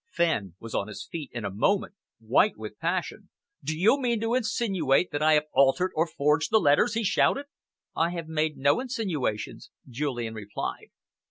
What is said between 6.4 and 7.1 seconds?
the letters?" he